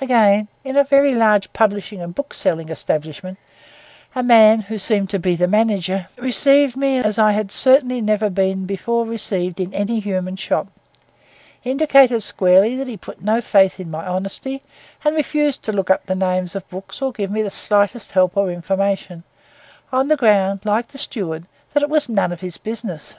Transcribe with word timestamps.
Again, 0.00 0.48
in 0.64 0.76
a 0.76 0.82
very 0.82 1.14
large 1.14 1.52
publishing 1.52 2.02
and 2.02 2.12
bookselling 2.12 2.70
establishment, 2.70 3.38
a 4.16 4.20
man, 4.24 4.62
who 4.62 4.78
seemed 4.80 5.10
to 5.10 5.18
be 5.20 5.36
the 5.36 5.46
manager, 5.46 6.08
received 6.18 6.76
me 6.76 6.98
as 6.98 7.20
I 7.20 7.30
had 7.30 7.52
certainly 7.52 8.00
never 8.00 8.28
before 8.28 9.04
been 9.04 9.10
received 9.12 9.60
in 9.60 9.72
any 9.72 10.00
human 10.00 10.34
shop, 10.34 10.66
indicated 11.62 12.20
squarely 12.24 12.74
that 12.78 12.88
he 12.88 12.96
put 12.96 13.22
no 13.22 13.40
faith 13.40 13.78
in 13.78 13.92
my 13.92 14.04
honesty, 14.04 14.60
and 15.04 15.14
refused 15.14 15.62
to 15.62 15.72
look 15.72 15.88
up 15.88 16.04
the 16.04 16.16
names 16.16 16.56
of 16.56 16.68
books 16.68 17.00
or 17.00 17.12
give 17.12 17.30
me 17.30 17.40
the 17.40 17.48
slightest 17.50 18.10
help 18.10 18.36
or 18.36 18.50
information, 18.50 19.22
on 19.92 20.08
the 20.08 20.16
ground, 20.16 20.62
like 20.64 20.88
the 20.88 20.98
steward, 20.98 21.46
that 21.74 21.82
it 21.84 21.88
was 21.90 22.08
none 22.08 22.32
of 22.32 22.40
his 22.40 22.56
business. 22.56 23.14